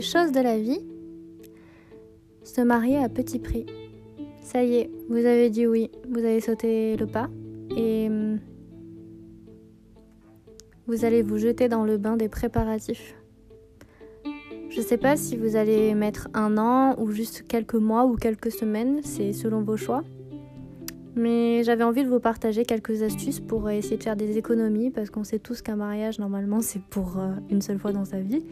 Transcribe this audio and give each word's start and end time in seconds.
les 0.00 0.06
choses 0.06 0.32
de 0.32 0.40
la 0.40 0.56
vie, 0.56 0.80
se 2.42 2.62
marier 2.62 2.96
à 2.96 3.10
petit 3.10 3.38
prix. 3.38 3.66
Ça 4.40 4.64
y 4.64 4.76
est, 4.76 4.90
vous 5.10 5.26
avez 5.26 5.50
dit 5.50 5.66
oui, 5.66 5.90
vous 6.08 6.20
avez 6.20 6.40
sauté 6.40 6.96
le 6.96 7.06
pas 7.06 7.28
et 7.76 8.06
hum, 8.06 8.38
vous 10.86 11.04
allez 11.04 11.20
vous 11.20 11.36
jeter 11.36 11.68
dans 11.68 11.84
le 11.84 11.98
bain 11.98 12.16
des 12.16 12.30
préparatifs. 12.30 13.14
Je 14.70 14.80
sais 14.80 14.96
pas 14.96 15.18
si 15.18 15.36
vous 15.36 15.54
allez 15.54 15.94
mettre 15.94 16.28
un 16.32 16.56
an 16.56 16.94
ou 16.98 17.10
juste 17.10 17.44
quelques 17.46 17.74
mois 17.74 18.06
ou 18.06 18.16
quelques 18.16 18.52
semaines, 18.52 19.00
c'est 19.02 19.34
selon 19.34 19.60
vos 19.60 19.76
choix. 19.76 20.02
Mais 21.14 21.62
j'avais 21.62 21.84
envie 21.84 22.04
de 22.04 22.08
vous 22.08 22.20
partager 22.20 22.64
quelques 22.64 23.02
astuces 23.02 23.40
pour 23.40 23.68
essayer 23.68 23.98
de 23.98 24.02
faire 24.02 24.16
des 24.16 24.38
économies 24.38 24.90
parce 24.90 25.10
qu'on 25.10 25.24
sait 25.24 25.40
tous 25.40 25.60
qu'un 25.60 25.76
mariage 25.76 26.18
normalement 26.18 26.62
c'est 26.62 26.80
pour 26.80 27.18
euh, 27.18 27.32
une 27.50 27.60
seule 27.60 27.78
fois 27.78 27.92
dans 27.92 28.06
sa 28.06 28.20
vie 28.20 28.42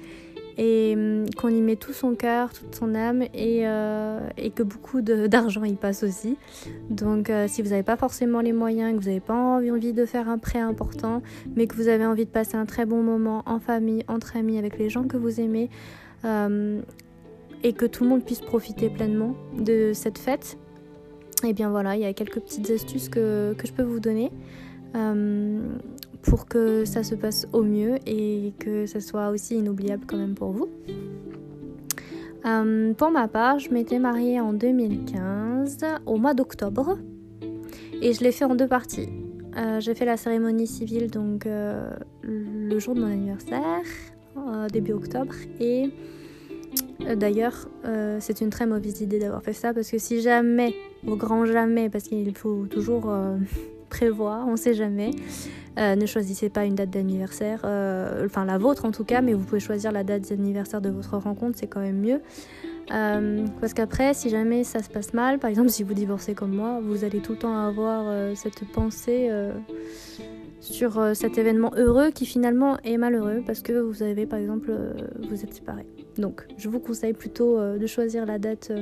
et 0.59 0.95
hum, 0.97 1.27
qu'on 1.37 1.49
y 1.49 1.61
met 1.63 1.77
tout 1.77 1.93
son 1.93 2.15
cœur, 2.15 2.53
toute 2.53 2.75
son 2.75 2.95
âme 2.95 3.23
et, 3.33 3.67
euh, 3.67 4.21
que 4.55 4.63
beaucoup 4.63 5.01
d'argent 5.03 5.65
y 5.65 5.75
passe 5.75 6.03
aussi. 6.03 6.37
Donc 6.91 7.31
euh, 7.31 7.47
si 7.49 7.63
vous 7.63 7.71
n'avez 7.71 7.85
pas 7.85 7.97
forcément 7.97 8.41
les 8.41 8.53
moyens, 8.53 8.93
que 8.93 8.99
vous 8.99 9.09
n'avez 9.09 9.21
pas 9.21 9.35
envie 9.35 9.93
de 9.93 10.05
faire 10.05 10.29
un 10.29 10.39
prêt 10.39 10.59
important, 10.59 11.23
mais 11.55 11.67
que 11.67 11.77
vous 11.77 11.89
avez 11.89 12.05
envie 12.05 12.25
de 12.25 12.31
passer 12.31 12.57
un 12.57 12.67
très 12.67 12.85
bon 12.85 13.03
moment 13.03 13.43
en 13.47 13.61
famille, 13.61 14.05
entre 14.09 14.37
amis, 14.37 14.59
avec 14.59 14.79
les 14.79 14.91
gens 14.91 15.05
que 15.05 15.17
vous 15.17 15.41
aimez, 15.41 15.71
euh, 16.25 16.81
et 17.63 17.73
que 17.73 17.87
tout 17.87 18.03
le 18.03 18.11
monde 18.11 18.25
puisse 18.25 18.41
profiter 18.41 18.91
pleinement 18.91 19.35
de 19.57 19.93
cette 19.95 20.19
fête, 20.19 20.59
et 21.45 21.51
eh 21.51 21.53
bien 21.53 21.71
voilà, 21.71 21.95
il 21.95 22.03
y 22.03 22.05
a 22.05 22.13
quelques 22.13 22.41
petites 22.41 22.69
astuces 22.71 23.09
que, 23.09 23.55
que 23.57 23.67
je 23.69 23.73
peux 23.73 23.85
vous 23.85 24.01
donner 24.01 24.33
pour 26.29 26.47
que 26.47 26.85
ça 26.85 27.03
se 27.03 27.15
passe 27.15 27.49
au 27.53 27.63
mieux 27.63 27.97
et 28.07 28.53
que 28.59 28.87
ça 28.87 29.01
soit 29.01 29.31
aussi 29.31 29.57
inoubliable 29.57 30.05
quand 30.07 30.19
même 30.19 30.35
pour 30.35 30.51
vous. 30.51 30.69
Euh, 32.45 32.93
pour 32.95 33.11
ma 33.11 33.29
part, 33.29 33.59
je 33.59 33.71
m'étais 33.71 33.99
mariée 33.99 34.39
en 34.41 34.53
2015 34.53 35.79
au 36.07 36.19
mois 36.19 36.35
d'octobre 36.35 36.99
et 38.03 38.13
je 38.13 38.23
l'ai 38.23 38.33
fait 38.33 38.45
en 38.45 38.55
deux 38.55 38.69
parties. 38.69 39.09
Euh, 39.57 39.81
j'ai 39.81 39.95
fait 39.95 40.05
la 40.05 40.17
cérémonie 40.17 40.67
civile 40.67 41.11
donc 41.11 41.47
euh, 41.47 41.91
le 42.23 42.79
jour 42.79 42.95
de 42.95 43.01
mon 43.01 43.09
anniversaire, 43.09 43.83
début 44.71 44.93
octobre, 44.93 45.35
et 45.59 45.91
d'ailleurs 47.17 47.69
c'est 48.21 48.41
une 48.41 48.51
très 48.51 48.67
mauvaise 48.67 49.01
idée 49.01 49.19
d'avoir 49.19 49.43
fait 49.43 49.53
ça 49.53 49.75
parce 49.75 49.91
que 49.91 49.99
si 49.99 50.21
jamais, 50.21 50.75
au 51.07 51.17
grand 51.17 51.45
jamais, 51.45 51.89
parce 51.89 52.05
qu'il 52.05 52.37
faut 52.37 52.67
toujours 52.67 53.13
prévoir, 53.89 54.47
on 54.47 54.57
sait 54.57 54.75
jamais, 54.75 55.11
euh, 55.79 55.95
ne 55.95 56.07
choisissez 56.07 56.49
pas 56.49 56.65
une 56.65 56.75
date 56.75 56.91
d'anniversaire, 56.91 57.61
euh, 57.65 58.27
enfin 58.27 58.45
la 58.45 58.59
vôtre 58.59 58.85
en 58.85 58.91
tout 58.91 59.05
cas, 59.05 59.21
mais 59.21 59.33
vous 59.33 59.45
pouvez 59.45 59.61
choisir 59.61 59.93
la 59.93 60.03
date 60.03 60.29
d'anniversaire 60.29 60.81
de 60.81 60.89
votre 60.89 61.17
rencontre, 61.17 61.57
c'est 61.59 61.69
quand 61.69 61.81
même 61.81 62.01
mieux. 62.01 62.21
Euh, 62.91 63.47
parce 63.61 63.75
qu'après, 63.75 64.13
si 64.13 64.29
jamais 64.29 64.65
ça 64.65 64.83
se 64.83 64.89
passe 64.89 65.15
mal, 65.15 65.39
par 65.39 65.51
exemple 65.51 65.69
si 65.69 65.85
vous 65.85 65.95
divorcez 65.95 66.35
comme 66.35 66.53
moi, 66.53 66.81
vous 66.83 67.05
allez 67.05 67.21
tout 67.21 67.33
le 67.33 67.39
temps 67.39 67.57
avoir 67.57 68.07
cette 68.35 68.65
pensée 68.73 69.31
sur 70.61 71.15
cet 71.15 71.39
événement 71.39 71.71
heureux 71.77 72.11
qui 72.11 72.27
finalement 72.27 72.79
est 72.83 72.97
malheureux 72.97 73.43
parce 73.47 73.63
que 73.63 73.73
vous 73.73 74.03
avez 74.03 74.27
par 74.27 74.41
exemple, 74.41 74.73
vous 75.29 75.45
êtes 75.45 75.55
séparés. 75.55 75.87
Donc 76.17 76.45
je 76.57 76.69
vous 76.69 76.81
conseille 76.81 77.13
plutôt 77.13 77.61
de 77.61 77.87
choisir 77.87 78.27
la 78.27 78.39
date 78.39 78.73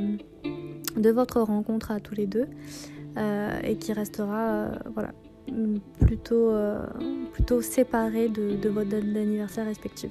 de 0.97 1.11
votre 1.11 1.41
rencontre 1.41 1.91
à 1.91 2.01
tous 2.01 2.15
les 2.15 2.27
deux. 2.27 2.47
et 3.65 3.77
qui 3.77 3.93
restera 3.93 4.71
voilà, 4.95 5.11
plutôt, 6.01 6.51
euh, 6.51 6.81
plutôt 7.33 7.61
séparés 7.61 8.29
de, 8.29 8.57
de 8.57 8.69
votre 8.69 8.89
date 8.89 9.13
d'anniversaire 9.13 9.67
respective. 9.67 10.11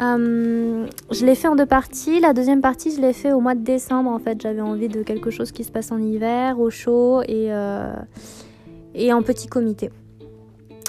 Euh, 0.00 0.86
je 1.10 1.24
l'ai 1.24 1.34
fait 1.34 1.48
en 1.48 1.56
deux 1.56 1.66
parties. 1.66 2.20
La 2.20 2.32
deuxième 2.32 2.60
partie, 2.60 2.94
je 2.94 3.00
l'ai 3.00 3.12
fait 3.12 3.32
au 3.32 3.40
mois 3.40 3.54
de 3.54 3.62
décembre. 3.62 4.10
En 4.10 4.18
fait, 4.18 4.40
j'avais 4.40 4.60
envie 4.60 4.88
de 4.88 5.02
quelque 5.02 5.30
chose 5.30 5.52
qui 5.52 5.64
se 5.64 5.70
passe 5.70 5.92
en 5.92 5.98
hiver, 5.98 6.58
au 6.58 6.70
chaud 6.70 7.22
et, 7.22 7.52
euh, 7.52 7.94
et 8.94 9.12
en 9.12 9.22
petit 9.22 9.46
comité. 9.46 9.90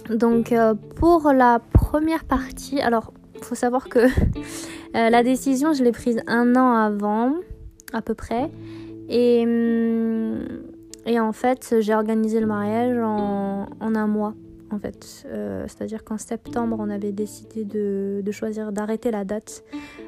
Donc, 0.09 0.53
pour 0.95 1.31
la 1.33 1.59
première 1.73 2.25
partie, 2.25 2.79
alors, 2.79 3.13
faut 3.41 3.55
savoir 3.55 3.89
que 3.89 3.99
la 4.93 5.23
décision, 5.23 5.73
je 5.73 5.83
l'ai 5.83 5.91
prise 5.91 6.21
un 6.27 6.55
an 6.55 6.73
avant, 6.73 7.33
à 7.93 8.01
peu 8.01 8.13
près. 8.13 8.49
Et. 9.09 9.45
Et 11.05 11.19
en 11.19 11.31
fait, 11.31 11.75
j'ai 11.79 11.93
organisé 11.93 12.39
le 12.39 12.47
mariage 12.47 12.97
en, 12.97 13.67
un 13.79 14.07
mois. 14.07 14.33
En 14.71 14.79
fait, 14.79 15.25
euh, 15.27 15.65
c'est-à-dire 15.67 16.03
qu'en 16.03 16.17
septembre, 16.17 16.77
on 16.79 16.89
avait 16.89 17.11
décidé 17.11 17.63
de, 17.63 18.31
choisir 18.31 18.71
d'arrêter 18.71 19.11
la 19.11 19.23
date, 19.23 19.63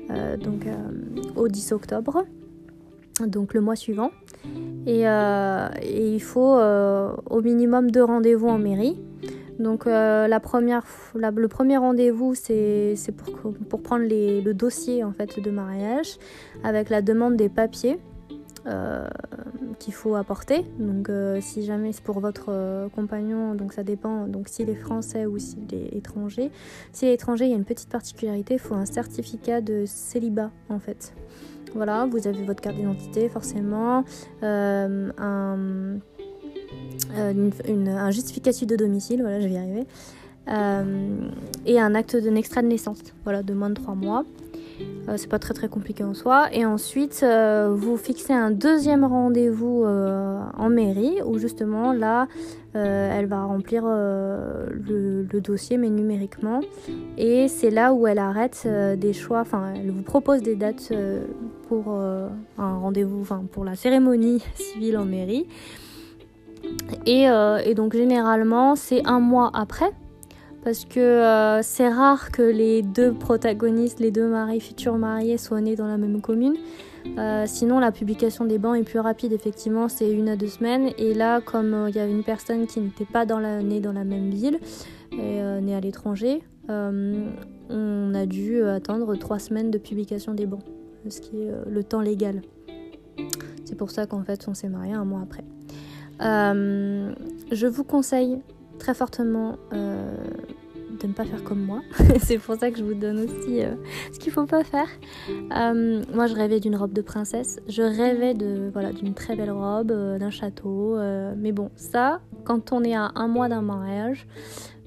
euh, 0.09 0.35
donc 0.35 0.65
euh, 0.65 0.73
au 1.35 1.47
10 1.47 1.71
octobre, 1.73 2.25
donc 3.25 3.53
le 3.53 3.61
mois 3.61 3.75
suivant. 3.75 4.11
Et, 4.87 5.03
il 5.03 6.21
faut 6.21 6.57
au 6.57 7.41
minimum 7.41 7.91
deux 7.91 8.03
rendez-vous 8.03 8.47
en 8.47 8.57
mairie. 8.57 8.99
Donc 9.59 9.85
la 9.85 10.39
première, 10.39 10.83
le 11.15 11.47
premier 11.47 11.77
rendez-vous, 11.77 12.33
c'est 12.33 12.95
pour, 13.15 13.53
pour 13.69 13.81
prendre 13.83 14.05
le 14.09 14.51
dossier 14.53 15.03
en 15.03 15.11
fait 15.11 15.39
de 15.39 15.51
mariage 15.51 16.17
avec 16.63 16.89
la 16.89 17.01
demande 17.01 17.35
des 17.35 17.49
papiers. 17.49 17.99
Euh, 18.67 19.07
qu'il 19.79 19.93
faut 19.93 20.15
apporter. 20.15 20.65
Donc 20.79 21.09
euh, 21.09 21.39
si 21.39 21.63
jamais 21.63 21.93
c'est 21.93 22.03
pour 22.03 22.19
votre 22.19 22.47
euh, 22.49 22.89
compagnon, 22.89 23.53
donc 23.53 23.71
ça 23.71 23.83
dépend, 23.83 24.27
donc 24.27 24.49
s'il 24.49 24.69
est 24.69 24.75
français 24.75 25.25
ou 25.25 25.37
s'il 25.37 25.73
est 25.73 25.95
étranger. 25.95 26.51
S'il 26.91 27.07
est 27.07 27.13
étranger, 27.13 27.45
il 27.45 27.51
y 27.51 27.53
a 27.53 27.57
une 27.57 27.63
petite 27.63 27.87
particularité, 27.87 28.55
il 28.55 28.59
faut 28.59 28.73
un 28.73 28.85
certificat 28.85 29.61
de 29.61 29.83
célibat 29.85 30.51
en 30.69 30.79
fait. 30.79 31.13
Voilà, 31.75 32.07
vous 32.07 32.27
avez 32.27 32.43
votre 32.43 32.59
carte 32.59 32.75
d'identité 32.75 33.29
forcément, 33.29 34.03
un, 34.41 35.11
un 35.17 36.01
justificatif 38.11 38.67
de 38.67 38.75
domicile, 38.75 39.21
voilà, 39.21 39.39
je 39.39 39.47
vais 39.47 39.53
y 39.53 39.57
arriver, 39.57 39.85
et 41.65 41.79
un 41.79 41.95
acte 41.95 42.17
d'un 42.17 42.35
extrait 42.35 42.63
de 42.63 42.67
naissance, 42.67 42.99
voilà, 43.23 43.43
de 43.43 43.53
moins 43.53 43.69
de 43.69 43.75
3 43.75 43.95
mois. 43.95 44.25
Euh, 45.07 45.13
c'est 45.15 45.29
pas 45.29 45.39
très 45.39 45.53
très 45.53 45.69
compliqué 45.69 46.03
en 46.03 46.13
soi. 46.13 46.47
Et 46.51 46.65
ensuite, 46.65 47.21
euh, 47.23 47.73
vous 47.73 47.97
fixez 47.97 48.33
un 48.33 48.51
deuxième 48.51 49.05
rendez-vous 49.05 49.83
euh, 49.85 50.41
en 50.57 50.69
mairie 50.69 51.21
où 51.25 51.37
justement 51.37 51.93
là, 51.93 52.27
elle 52.73 53.25
va 53.25 53.43
remplir 53.43 53.85
le, 53.87 55.23
dossier 55.41 55.77
mais 55.77 55.89
numériquement. 55.89 56.59
Et 57.17 57.47
c'est 57.47 57.71
là 57.71 57.91
où 57.91 58.05
elle 58.05 58.19
arrête 58.19 58.67
des 58.99 59.13
choix, 59.13 59.39
enfin 59.39 59.73
elle 59.75 59.89
vous 59.89 60.03
propose 60.03 60.43
des 60.43 60.55
dates 60.55 60.93
pour 61.67 61.89
un 61.89 62.77
rendez-vous, 62.77 63.19
enfin 63.19 63.45
pour 63.51 63.65
la 63.65 63.75
cérémonie 63.75 64.43
civile 64.53 64.99
en 64.99 65.05
mairie. 65.05 65.47
Et, 67.07 67.23
et 67.23 67.73
donc 67.73 67.93
généralement 67.93 68.75
c'est 68.75 69.03
un 69.07 69.19
mois 69.21 69.49
après 69.55 69.91
parce 70.67 70.83
que 70.83 70.99
euh, 70.99 71.61
c'est 71.61 71.87
rare 71.87 72.29
que 72.29 72.41
les 72.41 72.81
deux 72.81 73.13
protagonistes, 73.13 74.01
les 74.01 74.11
deux 74.11 74.27
maris, 74.27 74.59
futurs 74.59 74.97
mariés, 74.97 75.37
soient 75.37 75.61
nés 75.61 75.77
dans 75.77 75.87
la 75.87 75.95
même 75.97 76.19
commune. 76.19 76.55
Euh, 77.17 77.45
sinon, 77.47 77.79
la 77.79 77.93
publication 77.93 78.43
des 78.43 78.57
bancs 78.57 78.77
est 78.77 78.83
plus 78.83 78.99
rapide, 78.99 79.31
effectivement, 79.31 79.87
c'est 79.87 80.11
une 80.11 80.27
à 80.27 80.35
deux 80.35 80.49
semaines. 80.49 80.89
Et 80.97 81.13
là, 81.13 81.39
comme 81.39 81.73
euh, 81.73 81.89
il 81.89 81.95
y 81.95 81.99
a 81.99 82.05
une 82.05 82.21
personne 82.21 82.67
qui 82.67 82.81
n'était 82.81 83.05
pas 83.05 83.25
née 83.61 83.79
dans 83.79 83.93
la 83.93 84.03
même 84.03 84.29
ville, 84.29 84.59
et 85.13 85.41
née 85.61 85.73
à 85.73 85.79
l'étranger, 85.79 86.43
on 86.67 88.13
a 88.13 88.25
dû 88.25 88.61
attendre 88.63 89.15
trois 89.15 89.39
semaines 89.39 89.71
de 89.71 89.77
publication 89.77 90.33
des 90.33 90.47
bancs, 90.47 90.65
ce 91.07 91.21
qui 91.21 91.43
est 91.43 91.51
le 91.65 91.81
temps 91.85 92.01
légal. 92.01 92.41
C'est 93.63 93.77
pour 93.77 93.89
ça 93.89 94.05
qu'en 94.05 94.21
fait, 94.21 94.45
on 94.49 94.53
s'est 94.53 94.67
marié 94.67 94.91
un 94.91 95.05
mois 95.05 95.21
après. 95.21 95.45
je 96.19 97.67
vous 97.67 97.85
conseille 97.85 98.39
très 98.79 98.93
fortement 98.93 99.55
de 100.97 101.07
ne 101.07 101.13
pas 101.13 101.25
faire 101.25 101.43
comme 101.43 101.61
moi. 101.61 101.81
c'est 102.19 102.37
pour 102.37 102.55
ça 102.55 102.71
que 102.71 102.77
je 102.77 102.83
vous 102.83 102.93
donne 102.93 103.19
aussi 103.19 103.63
euh, 103.63 103.75
ce 104.11 104.19
qu'il 104.19 104.31
faut 104.31 104.45
pas 104.45 104.63
faire. 104.63 104.87
Euh, 105.29 106.01
moi, 106.13 106.27
je 106.27 106.35
rêvais 106.35 106.59
d'une 106.59 106.75
robe 106.75 106.93
de 106.93 107.01
princesse. 107.01 107.59
Je 107.67 107.81
rêvais 107.81 108.33
de 108.33 108.69
voilà 108.71 108.91
d'une 108.91 109.13
très 109.13 109.35
belle 109.35 109.51
robe, 109.51 109.91
euh, 109.91 110.17
d'un 110.17 110.29
château. 110.29 110.97
mais 111.37 111.51
bon, 111.51 111.69
ça, 111.75 112.21
quand 112.43 112.71
on 112.71 112.83
est 112.83 112.95
à 112.95 113.11
un 113.15 113.27
mois 113.27 113.49
d'un 113.49 113.61
mariage, 113.61 114.27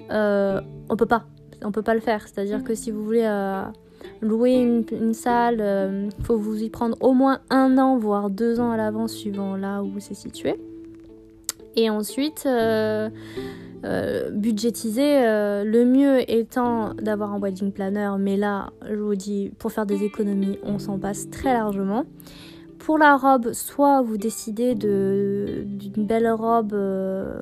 on 0.09 0.95
peut 0.97 1.05
pas. 1.05 1.25
On 1.63 1.71
peut 1.71 1.83
pas 1.83 1.93
le 1.93 1.99
faire. 1.99 2.27
C'est-à-dire 2.27 2.63
que 2.63 2.73
si 2.73 2.89
vous 2.91 3.03
voulez 3.03 3.29
louer 4.21 4.53
une, 4.53 5.13
salle, 5.13 6.09
il 6.17 6.25
faut 6.25 6.37
vous 6.37 6.63
y 6.63 6.69
prendre 6.69 6.97
au 7.01 7.13
moins 7.13 7.39
un 7.49 7.77
an, 7.77 7.97
voire 7.97 8.29
deux 8.29 8.59
ans 8.59 8.71
à 8.71 8.77
l'avance, 8.77 9.13
suivant 9.13 9.55
là 9.55 9.83
où 9.83 9.99
c'est 9.99 10.15
situé. 10.15 10.59
Et 11.75 11.89
ensuite, 11.89 12.47
budgétiser, 14.31 15.25
euh, 15.25 15.63
le 15.63 15.85
mieux 15.85 16.29
étant 16.31 16.93
d'avoir 16.95 17.33
un 17.33 17.39
wedding 17.39 17.71
planner, 17.71 18.11
mais 18.19 18.37
là, 18.37 18.71
je 18.87 18.95
vous 18.95 19.15
dis, 19.15 19.51
pour 19.57 19.71
faire 19.71 19.85
des 19.85 20.03
économies, 20.03 20.59
on 20.63 20.77
s'en 20.77 20.99
passe 20.99 21.29
très 21.29 21.53
largement. 21.53 22.05
Pour 22.77 22.97
la 22.97 23.17
robe, 23.17 23.53
soit 23.53 24.01
vous 24.01 24.17
décidez 24.17 24.75
d'une 24.75 26.05
belle 26.05 26.29
robe 26.29 26.73
euh, 26.73 27.41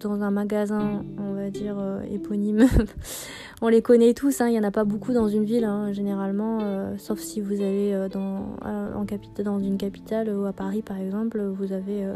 dans 0.00 0.22
un 0.22 0.30
magasin, 0.30 1.04
on 1.18 1.34
va 1.34 1.50
dire, 1.50 1.76
éponymes. 2.10 2.66
on 3.62 3.68
les 3.68 3.82
connaît 3.82 4.14
tous, 4.14 4.40
hein, 4.40 4.48
il 4.48 4.52
n'y 4.52 4.60
en 4.60 4.64
a 4.64 4.70
pas 4.70 4.84
beaucoup 4.84 5.12
dans 5.12 5.28
une 5.28 5.44
ville, 5.44 5.64
hein, 5.64 5.92
généralement, 5.92 6.58
sauf 6.98 7.20
si 7.20 7.40
vous 7.40 7.60
allez 7.60 8.08
dans, 8.12 8.56
en 8.64 9.06
dans 9.44 9.58
une 9.60 9.76
capitale 9.76 10.30
ou 10.30 10.46
à 10.46 10.52
Paris 10.52 10.82
par 10.82 10.98
exemple, 10.98 11.40
vous 11.40 11.72
avez, 11.72 12.06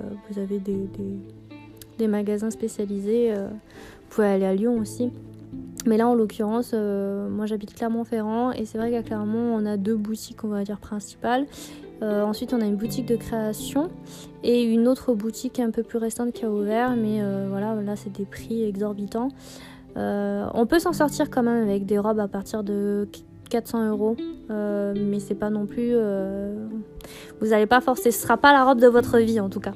des 0.58 0.88
magasins 2.08 2.50
spécialisés. 2.50 3.32
vous 3.34 4.08
pouvez 4.10 4.26
aller 4.26 4.46
à 4.46 4.54
Lyon 4.54 4.78
aussi. 4.78 5.10
Mais 5.86 5.96
là, 5.96 6.08
en 6.08 6.14
l'occurrence, 6.14 6.74
moi 6.74 7.46
j'habite 7.46 7.74
Clermont-Ferrand 7.74 8.52
et 8.52 8.64
c'est 8.66 8.78
vrai 8.78 8.90
qu'à 8.90 9.02
Clermont, 9.02 9.56
on 9.56 9.66
a 9.66 9.76
deux 9.76 9.96
boutiques, 9.96 10.44
on 10.44 10.48
va 10.48 10.62
dire, 10.64 10.78
principales. 10.78 11.46
Euh, 12.02 12.22
ensuite, 12.22 12.54
on 12.54 12.60
a 12.60 12.64
une 12.64 12.76
boutique 12.76 13.06
de 13.06 13.16
création 13.16 13.90
et 14.42 14.62
une 14.62 14.88
autre 14.88 15.12
boutique 15.14 15.60
un 15.60 15.70
peu 15.70 15.82
plus 15.82 15.98
récente 15.98 16.32
qui 16.32 16.44
a 16.44 16.50
ouvert, 16.50 16.96
mais 16.96 17.20
euh, 17.20 17.46
voilà, 17.50 17.74
là 17.74 17.94
c'est 17.96 18.10
des 18.10 18.24
prix 18.24 18.64
exorbitants. 18.64 19.28
Euh, 19.96 20.46
on 20.54 20.66
peut 20.66 20.78
s'en 20.78 20.92
sortir 20.92 21.30
quand 21.30 21.42
même 21.42 21.68
avec 21.68 21.84
des 21.84 21.98
robes 21.98 22.20
à 22.20 22.28
partir 22.28 22.62
de 22.62 23.08
400 23.50 23.90
euros, 23.90 24.16
mais 24.48 25.18
c'est 25.18 25.34
pas 25.34 25.50
non 25.50 25.66
plus. 25.66 25.94
vous 27.40 27.48
n'allez 27.48 27.66
pas 27.66 27.80
forcer, 27.80 28.10
ce 28.10 28.22
sera 28.22 28.36
pas 28.36 28.52
la 28.52 28.64
robe 28.64 28.80
de 28.80 28.86
votre 28.86 29.18
vie 29.18 29.40
en 29.40 29.50
tout 29.50 29.60
cas. 29.60 29.72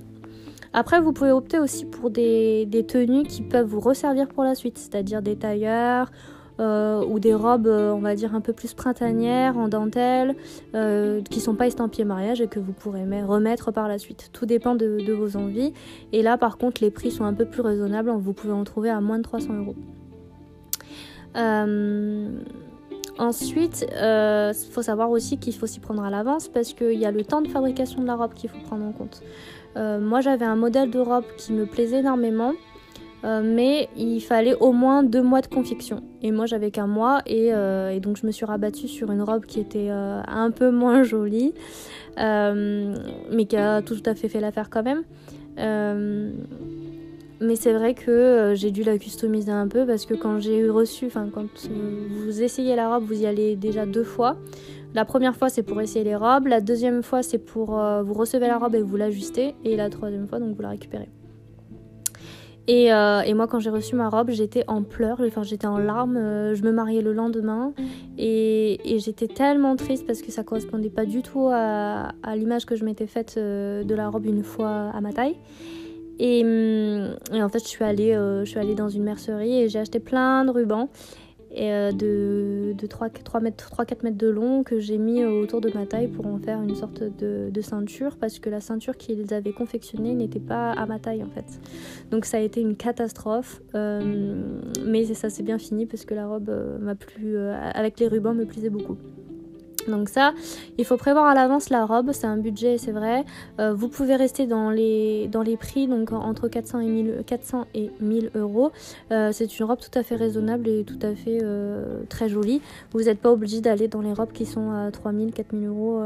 Après, 0.76 1.00
vous 1.00 1.12
pouvez 1.12 1.30
opter 1.30 1.60
aussi 1.60 1.84
pour 1.84 2.10
des, 2.10 2.84
tenues 2.88 3.22
qui 3.22 3.42
peuvent 3.42 3.68
vous 3.68 3.78
resservir 3.78 4.26
pour 4.26 4.42
la 4.42 4.56
suite, 4.56 4.76
c'est-à-dire 4.76 5.22
des 5.22 5.36
tailleurs 5.36 6.10
euh, 6.58 7.04
ou 7.06 7.20
des 7.20 7.32
robes, 7.32 7.68
euh, 7.68 7.92
on 7.92 8.00
va 8.00 8.16
dire, 8.16 8.34
un 8.34 8.40
peu 8.40 8.52
plus 8.52 8.74
printanières, 8.74 9.56
en 9.56 9.68
dentelle, 9.68 10.34
euh, 10.74 11.22
qui 11.22 11.38
sont 11.38 11.54
pas 11.54 11.68
estampillées 11.68 12.04
mariage 12.04 12.40
et 12.40 12.48
que 12.48 12.58
vous 12.58 12.72
pourrez 12.72 13.04
remettre 13.22 13.70
par 13.70 13.86
la 13.86 13.98
suite. 13.98 14.30
Tout 14.32 14.46
dépend 14.46 14.74
de, 14.74 15.12
vos 15.12 15.36
envies. 15.36 15.72
Et 16.12 16.22
là, 16.22 16.38
par 16.38 16.58
contre, 16.58 16.82
les 16.82 16.90
prix 16.90 17.12
sont 17.12 17.24
un 17.24 17.34
peu 17.34 17.44
plus 17.44 17.60
raisonnables. 17.60 18.10
Vous 18.10 18.32
pouvez 18.32 18.52
en 18.52 18.64
trouver 18.64 18.90
à 18.90 19.00
moins 19.00 19.18
de 19.18 19.22
300 19.22 19.54
euros. 19.54 19.76
Ensuite, 23.16 23.86
il 23.92 24.70
faut 24.72 24.82
savoir 24.82 25.10
aussi 25.10 25.38
qu'il 25.38 25.54
faut 25.54 25.68
s'y 25.68 25.78
prendre 25.78 26.02
à 26.02 26.10
l'avance 26.10 26.48
parce 26.48 26.72
qu'il 26.72 26.98
y 26.98 27.06
a 27.06 27.12
le 27.12 27.24
temps 27.24 27.42
de 27.42 27.48
fabrication 27.48 28.02
de 28.02 28.08
la 28.08 28.16
robe 28.16 28.34
qu'il 28.34 28.50
faut 28.50 28.58
prendre 28.58 28.84
en 28.84 28.92
compte. 28.92 29.22
Moi, 29.76 30.20
j'avais 30.20 30.44
un 30.44 30.56
modèle 30.56 30.90
de 30.90 30.98
robe 30.98 31.24
qui 31.36 31.52
me 31.52 31.66
plaisait 31.66 32.00
énormément. 32.00 32.52
Euh, 33.24 33.40
mais 33.42 33.88
il 33.96 34.20
fallait 34.20 34.54
au 34.54 34.72
moins 34.72 35.02
deux 35.02 35.22
mois 35.22 35.40
de 35.40 35.46
confection. 35.46 36.02
Et 36.20 36.30
moi 36.30 36.44
j'avais 36.44 36.70
qu'un 36.70 36.86
mois 36.86 37.22
euh, 37.30 37.88
et, 37.90 38.00
donc 38.00 38.18
je 38.18 38.26
me 38.26 38.32
suis 38.32 38.44
rabattue 38.44 38.86
sur 38.86 39.10
une 39.10 39.22
robe 39.22 39.46
qui 39.46 39.60
était 39.60 39.88
euh, 39.90 40.20
un 40.26 40.50
peu 40.50 40.70
moins 40.70 41.02
jolie, 41.04 41.54
mais 42.18 43.46
qui 43.48 43.56
a 43.56 43.80
tout 43.80 44.02
à 44.04 44.14
fait 44.14 44.28
fait 44.28 44.40
l'affaire 44.40 44.68
quand 44.68 44.82
même. 44.82 45.04
mais 47.40 47.56
c'est 47.56 47.72
vrai 47.72 47.94
que 47.94 48.52
j'ai 48.54 48.70
dû 48.70 48.82
la 48.82 48.98
customiser 48.98 49.52
un 49.52 49.68
peu 49.68 49.86
parce 49.86 50.04
que 50.04 50.12
quand 50.12 50.38
j'ai 50.38 50.68
reçu, 50.68 51.06
enfin 51.06 51.28
quand 51.32 51.48
vous 51.70 52.42
essayez 52.42 52.76
la 52.76 52.94
robe, 52.94 53.04
vous 53.04 53.22
y 53.22 53.26
allez 53.26 53.56
déjà 53.56 53.86
deux 53.86 54.04
fois. 54.04 54.36
La 54.94 55.04
première 55.04 55.36
fois 55.36 55.48
c'est 55.48 55.62
pour 55.62 55.80
essayer 55.80 56.04
les 56.04 56.16
robes, 56.16 56.46
la 56.46 56.60
deuxième 56.60 57.02
fois 57.02 57.22
c'est 57.22 57.38
pour 57.38 57.78
vous 58.04 58.14
recevez 58.14 58.46
la 58.46 58.58
robe 58.58 58.74
et 58.74 58.82
vous 58.82 58.96
l'ajustez, 58.96 59.54
et 59.64 59.76
la 59.76 59.90
troisième 59.90 60.26
fois 60.26 60.38
donc 60.38 60.54
vous 60.54 60.62
la 60.62 60.70
récupérez. 60.70 61.08
Euh, 62.70 63.20
et, 63.20 63.34
moi, 63.34 63.46
quand 63.46 63.60
j'ai 63.60 63.70
reçu 63.70 63.94
ma 63.94 64.08
robe, 64.08 64.30
j'étais 64.30 64.64
en 64.68 64.82
pleurs, 64.82 65.20
enfin, 65.26 65.42
j'étais 65.42 65.66
en 65.66 65.78
larmes. 65.78 66.16
Euh, 66.16 66.54
je 66.54 66.62
me 66.62 66.72
mariais 66.72 67.02
le 67.02 67.12
lendemain 67.12 67.72
et, 68.16 68.78
j'étais 68.98 69.28
tellement 69.28 69.76
triste 69.76 70.06
parce 70.06 70.22
que 70.22 70.32
ça 70.32 70.44
correspondait 70.44 70.90
pas 70.90 71.04
du 71.04 71.22
tout 71.22 71.48
à, 71.52 72.12
l'image 72.34 72.64
que 72.64 72.76
je 72.76 72.84
m'étais 72.84 73.06
faite 73.06 73.34
euh, 73.36 73.84
de 73.84 73.94
la 73.94 74.08
robe 74.08 74.26
une 74.26 74.42
fois 74.42 74.90
à 74.94 75.00
ma 75.00 75.12
taille. 75.12 75.36
Et, 76.18 76.42
hum, 76.44 77.42
en 77.42 77.48
fait, 77.48 77.62
je 77.62 77.68
suis 77.68 77.84
allée 77.84 78.74
dans 78.74 78.88
une 78.88 79.02
mercerie 79.02 79.62
et 79.62 79.68
j'ai 79.68 79.80
acheté 79.80 80.00
plein 80.00 80.44
de 80.44 80.50
rubans 80.50 80.88
et 81.54 81.72
euh, 81.72 81.92
de, 81.92 82.74
de 82.76 82.86
3-4 82.86 83.40
mètres, 83.40 83.70
mètres 84.02 84.18
de 84.18 84.28
long 84.28 84.64
que 84.64 84.80
j'ai 84.80 84.98
mis 84.98 85.24
autour 85.24 85.60
de 85.60 85.70
ma 85.70 85.86
taille 85.86 86.08
pour 86.08 86.26
en 86.26 86.38
faire 86.38 86.60
une 86.60 86.74
sorte 86.74 87.02
de, 87.02 87.50
de 87.50 87.60
ceinture 87.60 88.16
parce 88.16 88.40
que 88.40 88.50
la 88.50 88.60
ceinture 88.60 88.96
qu'ils 88.96 89.32
avaient 89.32 89.52
confectionnée 89.52 90.14
n'était 90.14 90.40
pas 90.40 90.72
à 90.72 90.86
ma 90.86 90.98
taille 90.98 91.22
en 91.22 91.30
fait. 91.30 91.46
Donc 92.10 92.24
ça 92.24 92.38
a 92.38 92.40
été 92.40 92.60
une 92.60 92.76
catastrophe, 92.76 93.62
euh, 93.74 94.34
mais 94.84 95.04
ça 95.14 95.30
s'est 95.30 95.44
bien 95.44 95.58
fini 95.58 95.86
parce 95.86 96.04
que 96.04 96.14
la 96.14 96.26
robe 96.26 96.48
euh, 96.48 96.78
m'a 96.78 96.96
plu, 96.96 97.38
avec 97.38 98.00
les 98.00 98.08
rubans 98.08 98.34
me 98.34 98.44
plaisait 98.44 98.70
beaucoup. 98.70 98.96
Donc 99.88 100.08
ça, 100.08 100.34
il 100.78 100.84
faut 100.84 100.96
prévoir 100.96 101.26
à 101.26 101.34
l'avance 101.34 101.70
la 101.70 101.84
robe, 101.84 102.10
c'est 102.12 102.26
un 102.26 102.36
budget, 102.36 102.78
c'est 102.78 102.92
vrai. 102.92 103.24
Euh, 103.60 103.74
vous 103.74 103.88
pouvez 103.88 104.16
rester 104.16 104.46
dans 104.46 104.70
les, 104.70 105.28
dans 105.28 105.42
les 105.42 105.56
prix, 105.56 105.86
donc 105.86 106.12
entre 106.12 106.48
400 106.48 106.80
et 106.80 106.86
1000, 106.86 107.22
400 107.26 107.66
et 107.74 107.90
1000 108.00 108.30
euros. 108.34 108.70
Euh, 109.12 109.30
c'est 109.32 109.58
une 109.58 109.66
robe 109.66 109.78
tout 109.78 109.96
à 109.98 110.02
fait 110.02 110.16
raisonnable 110.16 110.68
et 110.68 110.84
tout 110.84 110.98
à 111.02 111.14
fait 111.14 111.38
euh, 111.42 112.02
très 112.08 112.28
jolie. 112.28 112.60
Vous 112.92 113.02
n'êtes 113.02 113.20
pas 113.20 113.32
obligé 113.32 113.60
d'aller 113.60 113.88
dans 113.88 114.00
les 114.00 114.12
robes 114.12 114.32
qui 114.32 114.46
sont 114.46 114.70
à 114.70 114.90
3000, 114.90 115.32
4000 115.32 115.68
euros. 115.68 116.02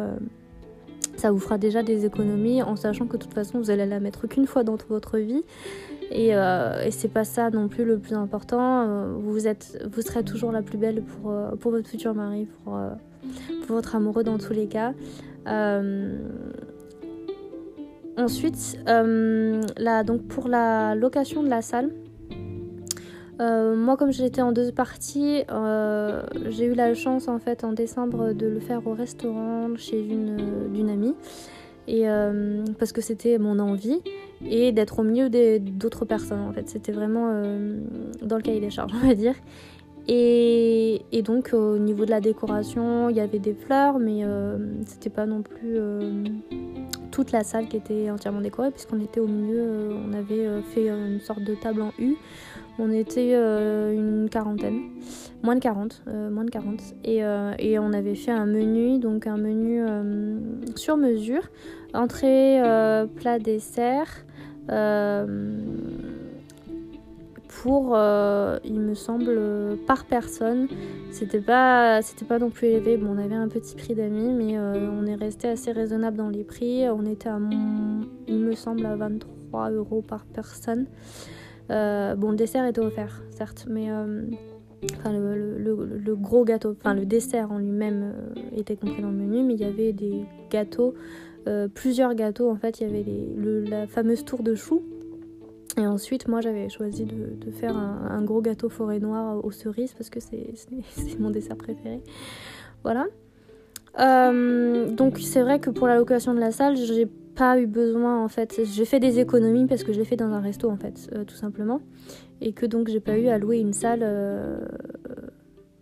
ça 1.16 1.30
vous 1.30 1.38
fera 1.38 1.58
déjà 1.58 1.82
des 1.82 2.04
économies 2.04 2.62
en 2.62 2.76
sachant 2.76 3.06
que 3.06 3.16
de 3.16 3.22
toute 3.22 3.34
façon 3.34 3.58
vous 3.58 3.70
allez 3.70 3.86
la 3.86 4.00
mettre 4.00 4.26
qu'une 4.26 4.46
fois 4.46 4.64
dans 4.64 4.76
votre 4.88 5.19
vie. 5.19 5.42
Et, 6.10 6.28
et 6.31 6.90
c'est 6.90 7.12
pas 7.12 7.25
ça 7.25 7.50
non 7.50 7.69
plus 7.69 7.84
le 7.84 7.99
plus 7.99 8.14
important. 8.14 9.06
vous, 9.19 9.46
êtes, 9.46 9.87
vous 9.93 10.00
serez 10.00 10.25
toujours 10.25 10.52
la 10.52 10.62
plus 10.62 10.78
belle 10.78 11.02
pour, 11.02 11.32
pour 11.60 11.70
votre 11.70 11.88
futur 11.88 12.14
mari, 12.14 12.46
pour 12.64 12.78
pour 13.66 13.76
votre 13.76 13.94
amoureux 13.94 14.25
dans 14.25 14.38
tous 14.38 14.52
les 14.52 14.66
cas. 14.66 14.93
Euh, 15.46 16.19
ensuite, 18.16 18.78
euh, 18.88 19.62
donc 20.05 20.26
pour 20.26 20.49
la 20.49 20.94
location 20.94 21.43
de 21.43 21.49
la 21.49 21.62
salle, 21.62 21.90
euh, 23.40 23.76
moi, 23.76 23.96
comme 23.96 24.11
j'étais 24.11 24.43
en 24.43 24.50
deux 24.50 24.72
parties, 24.72 25.44
j'ai 26.49 26.66
eu 26.66 26.75
la 26.75 26.94
chance 26.94 27.28
en 27.28 27.38
fait 27.38 27.62
en 27.62 27.72
décembre 27.72 28.32
de 28.32 28.46
le 28.46 28.58
faire 28.58 28.87
au 28.87 28.94
restaurant 28.94 29.69
chez 29.76 30.00
une, 30.00 30.90
amie. 30.90 31.14
Et 31.88 32.05
parce 32.79 32.93
que 32.93 33.00
c'était 33.00 33.38
mon 33.38 33.58
envie 33.58 34.00
et 34.46 34.73
d'être 34.73 34.99
au 34.99 35.02
milieu 35.02 35.31
d'autres 35.31 36.05
personnes 36.05 36.40
en 36.40 36.52
fait. 36.52 36.69
C'était 36.69 36.93
vraiment 36.93 37.32
dans 38.23 38.37
le 38.37 38.43
cahier 38.43 38.61
des 38.61 38.70
charges, 38.70 38.93
on 39.02 39.06
va 39.06 39.14
dire. 39.14 39.35
Et, 40.11 41.23
donc 41.23 41.50
au 41.52 41.76
niveau 41.76 42.06
de 42.06 42.11
la 42.11 42.20
décoration, 42.20 43.11
il 43.11 43.17
y 43.17 43.20
avait 43.20 43.38
des 43.38 43.55
fleurs, 43.55 43.99
mais 43.99 44.25
euh, 44.25 44.56
c'était 44.87 45.11
pas 45.11 45.26
non 45.26 45.43
plus 45.43 45.76
euh, 45.76 46.25
toute 47.11 47.31
la 47.31 47.44
salle 47.44 47.69
qui 47.69 47.76
était 47.76 48.11
entièrement 48.11 48.40
décorée, 48.40 48.70
puisqu'on 48.70 49.00
était 49.00 49.20
au 49.20 49.26
milieu, 49.26 49.61
euh, 49.61 49.99
on 50.08 50.14
avait 50.14 50.62
fait 50.62 50.88
une 50.88 51.20
sorte 51.20 51.43
de 51.43 51.55
table 51.55 51.82
en 51.82 51.93
U. 51.99 52.17
On 52.78 52.92
était 52.92 53.34
une 53.34 54.28
quarantaine, 54.30 54.90
moins 55.42 55.56
de 55.56 55.61
40, 55.61 56.04
moins 56.30 56.44
de 56.44 56.50
40. 56.50 56.80
Et, 57.04 57.23
et, 57.58 57.78
on 57.78 57.92
avait 57.92 58.14
fait 58.14 58.30
un 58.30 58.47
menu, 58.47 58.99
donc 58.99 59.26
un 59.26 59.37
menu 59.37 59.82
sur 60.76 60.97
mesure, 60.97 61.42
entrée, 61.92 62.61
plat, 63.16 63.38
dessert 63.40 64.25
pour, 67.62 67.92
euh, 67.94 68.58
il 68.64 68.78
me 68.78 68.94
semble, 68.94 69.38
par 69.87 70.04
personne. 70.04 70.68
C'était 71.11 71.40
pas, 71.40 72.00
pas 72.28 72.38
non 72.38 72.50
plus 72.50 72.68
élevé. 72.68 72.97
Bon, 72.97 73.14
on 73.16 73.18
avait 73.18 73.35
un 73.35 73.49
petit 73.49 73.75
prix 73.75 73.94
d'amis, 73.94 74.32
mais 74.32 74.56
euh, 74.56 74.88
on 74.90 75.06
est 75.06 75.14
resté 75.14 75.49
assez 75.49 75.73
raisonnable 75.73 76.16
dans 76.16 76.28
les 76.28 76.44
prix. 76.44 76.88
On 76.88 77.04
était 77.06 77.28
à, 77.28 77.38
il 78.28 78.38
me 78.38 78.54
semble, 78.54 78.87
à 78.87 78.97
23 78.97 79.70
euros 79.70 80.02
par 80.02 80.25
personne. 80.26 80.87
Euh, 81.70 82.14
bon, 82.14 82.30
le 82.30 82.37
dessert 82.37 82.64
était 82.66 82.80
offert, 82.80 83.22
certes, 83.30 83.66
mais 83.68 83.88
enfin, 83.90 85.12
le, 85.12 86.14
gros 86.14 86.44
gâteau, 86.44 86.75
enfin 86.78 86.94
le 86.94 87.04
dessert 87.04 87.52
en 87.52 87.58
lui-même 87.58 88.14
était 88.56 88.76
compris 88.76 89.02
dans 89.02 89.10
le 89.10 89.16
menu, 89.16 89.42
mais 89.42 89.54
il 89.54 89.60
y 89.60 89.64
avait 89.64 89.92
des 89.92 90.25
gâteaux, 90.50 90.94
plusieurs 91.75 92.14
gâteaux. 92.14 92.50
En 92.50 92.56
fait, 92.56 92.80
il 92.80 92.87
y 92.87 92.90
avait 92.90 93.68
la 93.70 93.87
fameuse 93.87 94.25
tour 94.25 94.42
de 94.42 94.54
choux 94.54 94.82
et 95.78 95.87
ensuite, 95.87 96.26
moi, 96.26 96.40
j'avais 96.40 96.68
choisi 96.68 97.04
de, 97.04 97.50
faire 97.52 97.76
un, 97.76 98.22
gros 98.22 98.42
gâteau 98.42 98.68
forêt 98.68 98.98
noire 98.98 99.44
aux 99.44 99.52
cerises 99.52 99.92
parce 99.92 100.10
que 100.10 100.18
c'est 100.20 101.20
mon 101.20 101.30
dessert 101.30 101.56
préféré. 101.56 102.00
Voilà. 102.82 103.06
Euh, 104.00 104.90
donc, 104.90 105.18
c'est 105.18 105.42
vrai 105.42 105.60
que 105.60 105.70
pour 105.70 105.87
la 105.87 105.96
location 105.96 106.34
de 106.34 106.40
la 106.40 106.50
salle, 106.50 106.76
j'ai 106.76 107.06
pas 107.38 107.59
eu 107.59 107.66
besoin 107.66 108.23
en 108.23 108.28
fait. 108.28 108.61
J'ai 108.64 108.85
fait 108.85 109.00
des 109.00 109.18
économies 109.21 109.66
parce 109.66 109.85
que 109.85 109.92
je 109.92 109.99
l'ai 109.99 110.04
fait 110.04 110.16
dans 110.16 110.33
un 110.33 110.40
resto 110.40 110.68
en 110.68 110.76
fait, 110.76 111.09
euh, 111.14 111.25
tout 111.25 111.37
simplement. 111.37 111.80
Et 112.40 112.52
que 112.52 112.66
donc, 112.66 112.88
j'ai 112.88 113.00
pas 113.00 113.16
eu 113.16 113.28
à 113.28 113.38
louer 113.38 113.59
une 113.59 113.73
salle 113.73 114.00
euh, 114.02 114.61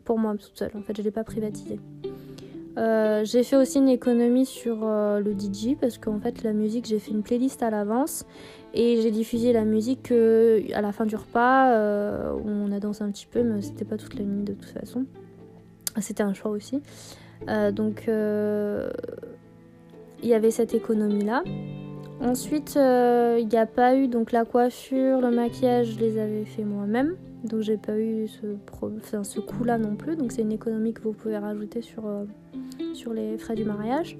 pour 0.04 0.18
moi 0.18 0.34
toute 0.36 0.56
seule. 0.56 0.70
En 0.74 0.82
fait, 0.82 0.96
je 0.96 1.02
l'ai 1.02 1.10
pas 1.10 1.24
privatisée. 1.24 1.80
j'ai 2.76 3.42
fait 3.42 3.56
aussi 3.56 3.78
une 3.78 3.88
économie 3.88 4.46
sur 4.46 4.84
le 4.84 5.32
DJ 5.32 5.76
parce 5.80 5.96
qu'en 5.98 6.20
fait 6.20 6.42
la 6.42 6.52
musique 6.52 6.84
j'ai 6.84 6.98
fait 6.98 7.10
une 7.10 7.22
playlist 7.22 7.62
à 7.62 7.70
l'avance 7.70 8.26
et 8.78 9.00
j'ai 9.00 9.10
diffusé 9.10 9.54
la 9.54 9.64
musique 9.64 10.12
euh, 10.12 10.60
à 10.74 10.82
la 10.82 10.92
fin 10.92 11.06
du 11.06 11.16
repas, 11.16 11.70
euh, 11.70 12.36
on 12.44 12.70
a 12.72 12.78
dansé 12.78 13.02
un 13.02 13.10
petit 13.10 13.26
peu, 13.26 13.42
mais 13.42 13.62
c'était 13.62 13.86
pas 13.86 13.96
toute 13.96 14.14
la 14.18 14.24
nuit 14.24 14.44
de 14.44 14.52
toute 14.52 14.68
façon. 14.68 15.06
C'était 15.98 16.22
un 16.22 16.34
choix 16.34 16.50
aussi. 16.50 16.82
Euh, 17.48 17.72
donc 17.72 18.04
il 20.22 20.28
y 20.28 20.34
avait 20.34 20.50
cette 20.50 20.74
économie-là. 20.74 21.42
Ensuite, 22.20 22.74
il 22.76 23.48
n'y 23.48 23.58
a 23.58 23.66
pas 23.66 23.96
eu 23.96 24.08
donc 24.08 24.32
la 24.32 24.44
coiffure, 24.44 25.20
le 25.20 25.30
maquillage, 25.30 25.94
je 25.94 26.00
les 26.00 26.18
avais 26.18 26.44
fait 26.44 26.64
moi-même. 26.64 27.16
Donc 27.44 27.60
j'ai 27.60 27.76
pas 27.76 27.98
eu 27.98 28.26
ce, 28.26 28.46
enfin, 28.82 29.22
ce 29.22 29.40
coup-là 29.40 29.78
non 29.78 29.96
plus. 29.96 30.16
Donc 30.16 30.32
c'est 30.32 30.42
une 30.42 30.52
économie 30.52 30.94
que 30.94 31.02
vous 31.02 31.12
pouvez 31.12 31.36
rajouter 31.36 31.82
sur, 31.82 32.04
sur 32.94 33.12
les 33.12 33.36
frais 33.38 33.54
du 33.54 33.64
mariage. 33.64 34.18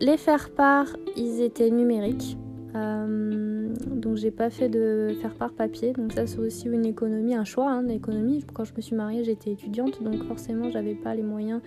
les 0.00 0.16
faire-part, 0.16 0.88
ils 1.16 1.42
étaient 1.42 1.70
numériques. 1.70 2.38
Euh, 2.74 3.68
donc 3.86 4.16
j'ai 4.16 4.32
pas 4.32 4.50
fait 4.50 4.68
de 4.68 5.14
faire 5.20 5.34
part 5.34 5.52
papier, 5.52 5.92
donc 5.92 6.12
ça 6.12 6.26
c'est 6.26 6.38
aussi 6.38 6.66
une 6.66 6.84
économie, 6.84 7.34
un 7.34 7.44
choix 7.44 7.70
hein, 7.70 7.82
d'économie. 7.84 8.44
Quand 8.52 8.64
je 8.64 8.72
me 8.76 8.80
suis 8.80 8.96
mariée, 8.96 9.22
j'étais 9.22 9.52
étudiante, 9.52 10.02
donc 10.02 10.24
forcément 10.24 10.70
j'avais 10.70 10.94
pas 10.94 11.14
les 11.14 11.22
moyens 11.22 11.60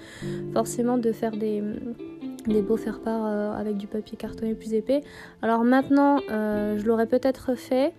forcément 0.53 0.97
de 0.97 1.11
faire 1.13 1.37
des 1.37 1.63
des 2.47 2.61
beaux 2.61 2.77
faire-part 2.77 3.25
euh, 3.25 3.51
avec 3.53 3.77
du 3.77 3.87
papier 3.87 4.17
cartonné 4.17 4.53
plus 4.53 4.73
épais. 4.73 5.01
Alors 5.41 5.63
maintenant, 5.63 6.19
euh, 6.31 6.77
je 6.77 6.85
l'aurais 6.85 7.05
peut-être 7.05 7.55
fait, 7.55 7.93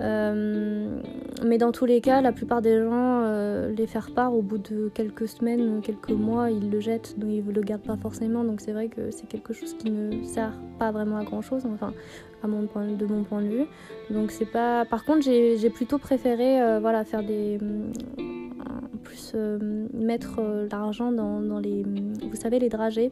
euh, 0.00 1.00
mais 1.44 1.58
dans 1.58 1.72
tous 1.72 1.86
les 1.86 2.00
cas, 2.00 2.20
la 2.20 2.32
plupart 2.32 2.62
des 2.62 2.78
gens 2.82 3.06
les 3.76 3.86
faire-part 3.86 4.34
au 4.34 4.42
bout 4.42 4.58
de 4.58 4.90
quelques 4.94 5.28
semaines, 5.28 5.80
quelques 5.82 6.10
mois, 6.10 6.50
ils 6.50 6.70
le 6.70 6.80
jettent, 6.80 7.18
donc 7.18 7.30
ils 7.30 7.44
ne 7.44 7.52
le 7.52 7.60
gardent 7.62 7.82
pas 7.82 7.96
forcément. 7.96 8.44
Donc 8.44 8.60
c'est 8.60 8.72
vrai 8.72 8.88
que 8.88 9.10
c'est 9.10 9.28
quelque 9.28 9.52
chose 9.52 9.74
qui 9.74 9.90
ne 9.90 10.24
sert 10.24 10.52
pas 10.78 10.90
vraiment 10.90 11.16
à 11.18 11.24
grand-chose, 11.24 11.62
enfin, 11.72 11.92
à 12.42 12.46
mon 12.46 12.66
point, 12.66 12.86
de 12.86 13.06
mon 13.06 13.24
point 13.24 13.42
de 13.42 13.48
vue. 13.48 13.66
Donc 14.10 14.30
c'est 14.30 14.50
pas. 14.50 14.84
Par 14.84 15.04
contre, 15.04 15.22
j'ai 15.22 15.70
plutôt 15.70 15.98
préféré, 15.98 16.78
voilà, 16.80 17.04
faire 17.04 17.22
des 17.22 17.58
plus 19.04 19.34
mettre 19.94 20.40
l'argent 20.70 21.12
dans, 21.12 21.40
dans, 21.40 21.58
les, 21.58 21.82
vous 21.82 22.36
savez, 22.36 22.58
les 22.58 22.68
dragées. 22.68 23.10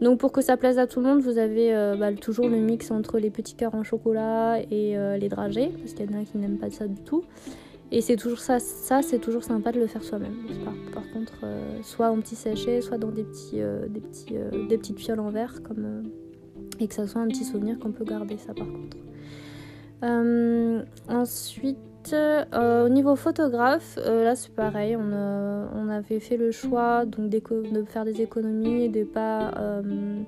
Donc 0.00 0.18
pour 0.18 0.32
que 0.32 0.40
ça 0.40 0.56
plaise 0.56 0.78
à 0.78 0.86
tout 0.86 1.00
le 1.00 1.06
monde, 1.06 1.20
vous 1.20 1.38
avez 1.38 1.74
euh, 1.74 1.96
bah, 1.96 2.12
toujours 2.12 2.48
le 2.48 2.58
mix 2.58 2.90
entre 2.90 3.18
les 3.18 3.30
petits 3.30 3.54
cœurs 3.54 3.74
en 3.74 3.84
chocolat 3.84 4.60
et 4.70 4.96
euh, 4.96 5.16
les 5.16 5.28
dragées, 5.28 5.70
parce 5.78 5.92
qu'il 5.92 6.10
y 6.10 6.14
en 6.14 6.20
a 6.20 6.24
qui 6.24 6.38
n'aiment 6.38 6.58
pas 6.58 6.70
ça 6.70 6.86
du 6.86 7.00
tout. 7.02 7.24
Et 7.92 8.00
c'est 8.00 8.16
toujours 8.16 8.40
ça, 8.40 8.58
ça 8.58 9.02
c'est 9.02 9.18
toujours 9.18 9.44
sympa 9.44 9.70
de 9.70 9.78
le 9.78 9.86
faire 9.86 10.02
soi-même. 10.02 10.34
Par, 10.92 11.04
contre, 11.12 11.34
euh, 11.44 11.78
soit 11.82 12.10
en 12.10 12.18
petit 12.20 12.34
sachet, 12.34 12.80
soit 12.80 12.98
dans 12.98 13.10
des, 13.10 13.22
petits, 13.22 13.60
des, 13.88 14.00
petits, 14.00 14.34
des 14.68 14.78
petites 14.78 14.98
fioles 14.98 15.20
en 15.20 15.30
verre, 15.30 15.62
comme, 15.62 16.02
et 16.80 16.88
que 16.88 16.94
ça 16.94 17.06
soit 17.06 17.20
un 17.20 17.28
petit 17.28 17.44
souvenir 17.44 17.78
qu'on 17.78 17.92
peut 17.92 18.04
garder, 18.04 18.36
ça 18.36 18.52
par 18.52 18.66
contre. 18.66 18.96
ensuite, 21.08 21.78
euh, 22.12 22.86
au 22.86 22.88
niveau 22.88 23.16
photographe, 23.16 23.98
euh, 23.98 24.24
là 24.24 24.36
c'est 24.36 24.52
pareil, 24.52 24.96
on, 24.96 25.88
avait 25.88 26.20
fait 26.20 26.36
le 26.36 26.50
choix 26.50 27.04
de 27.06 27.84
faire 27.84 28.04
des 28.04 28.20
économies 28.20 28.84
et 28.84 28.88
de 28.88 29.04
pas 29.04 29.52
euh, 29.58 30.22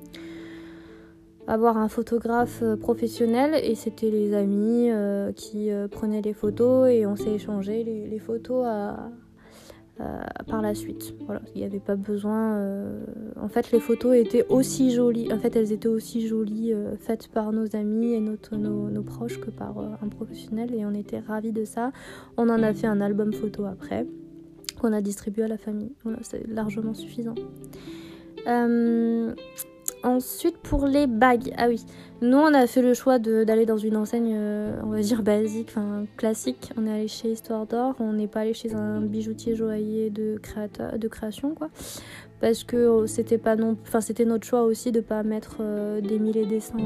avoir 1.49 1.76
un 1.76 1.88
photographe 1.88 2.62
professionnel. 2.80 3.54
Et 3.64 3.75
c'était 3.75 4.11
les 4.11 4.33
amis 4.33 4.90
qui 5.35 5.71
prenaient 5.90 6.23
les 6.23 6.35
photos 6.35 6.88
et 6.88 7.04
on 7.06 7.16
s'est 7.16 7.33
échangé 7.33 7.83
les 7.85 8.18
photos 8.18 8.64
à, 8.66 8.90
euh, 8.90 9.25
par 10.46 10.62
la 10.62 10.74
suite. 10.74 11.14
Il 11.54 11.60
n'y 11.60 11.66
avait 11.66 11.80
pas 11.80 11.96
besoin. 11.96 12.56
Euh, 12.56 13.04
en 13.40 13.48
fait, 13.48 13.72
les 13.72 13.80
photos 13.80 14.14
étaient 14.14 14.46
aussi 14.48 14.92
jolies. 14.92 15.32
En 15.32 15.38
fait, 15.38 15.56
elles 15.56 15.72
étaient 15.72 15.88
aussi 15.88 16.26
jolies 16.26 16.72
euh, 16.72 16.96
faites 16.96 17.28
par 17.28 17.52
nos 17.52 17.74
amis 17.74 18.12
et 18.12 18.20
notre, 18.20 18.56
nos, 18.56 19.02
proches 19.02 19.40
que 19.40 19.50
par 19.50 19.78
un 19.78 20.08
professionnel, 20.08 20.74
et 20.74 20.84
on 20.84 20.92
était 20.92 21.20
ravis 21.20 21.52
de 21.52 21.64
ça. 21.64 21.92
On 22.36 22.48
en 22.48 22.62
a 22.62 22.74
fait 22.74 22.86
un 22.86 23.00
album 23.00 23.32
photo 23.32 23.64
après 23.64 24.06
qu'on 24.80 24.92
a 24.92 25.00
distribué 25.00 25.44
à 25.44 25.48
la 25.48 25.58
famille. 25.58 25.92
Voilà, 26.02 26.18
c'est 26.22 26.46
largement 26.46 26.94
suffisant. 26.94 27.34
Ensuite, 30.02 30.58
pour 30.58 30.86
les 30.86 31.06
bagues, 31.06 31.52
ah 31.56 31.68
oui, 31.68 31.84
nous 32.20 32.36
on 32.36 32.54
a 32.54 32.66
fait 32.66 32.82
le 32.82 32.94
choix 32.94 33.18
d'aller 33.18 33.66
dans 33.66 33.78
une 33.78 33.96
enseigne, 33.96 34.34
euh, 34.34 34.80
on 34.84 34.90
va 34.90 35.00
dire 35.00 35.22
basique, 35.22 35.68
enfin 35.70 36.04
classique. 36.16 36.72
On 36.76 36.86
est 36.86 36.92
allé 36.92 37.08
chez 37.08 37.32
Histoire 37.32 37.66
d'Or, 37.66 37.94
on 37.98 38.12
n'est 38.12 38.28
pas 38.28 38.40
allé 38.40 38.54
chez 38.54 38.74
un 38.74 39.00
bijoutier 39.00 39.56
joaillier 39.56 40.10
de, 40.10 40.40
de 40.96 41.08
création, 41.08 41.54
quoi. 41.54 41.70
Parce 42.40 42.64
que 42.64 42.76
euh, 42.76 43.06
c'était 43.06 43.38
pas 43.38 43.56
non, 43.56 43.76
enfin 43.82 44.00
c'était 44.00 44.26
notre 44.26 44.46
choix 44.46 44.62
aussi 44.62 44.92
de 44.92 45.00
pas 45.00 45.22
mettre 45.22 45.56
euh, 45.60 46.00
des 46.00 46.18
milliers 46.18 46.46
des 46.46 46.60
cents 46.60 46.76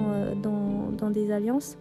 dans, 0.43 0.91
dans, 0.97 1.11
des 1.11 1.33
alliances. 1.33 1.77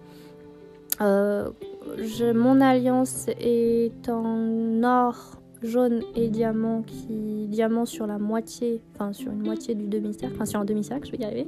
Mon 1.00 2.62
alliance 2.62 3.28
est 3.40 4.10
en 4.10 4.84
or 4.84 5.39
jaune 5.64 6.02
et 6.16 6.30
diamant 6.30 6.84
qui 6.84 7.48
diamant 7.48 7.86
sur 7.86 8.08
la 8.08 8.18
moitié, 8.18 8.82
enfin 8.96 9.14
sur 9.14 9.32
une 9.32 9.44
moitié 9.44 9.76
du 9.76 9.88
demi-cercle, 9.88 10.36
enfin 10.36 10.46
sur 10.46 10.60
un 10.60 10.66
demi-cercle, 10.66 11.08
je 11.08 11.12
vais 11.12 11.24
y 11.24 11.26
arriver. 11.26 11.48